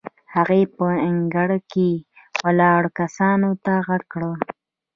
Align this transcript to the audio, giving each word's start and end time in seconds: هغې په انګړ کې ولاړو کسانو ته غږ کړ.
هغې 0.35 0.61
په 0.75 0.87
انګړ 1.07 1.49
کې 1.71 1.89
ولاړو 2.45 2.89
کسانو 2.99 3.49
ته 3.65 3.73
غږ 3.87 4.03
کړ. 4.13 4.23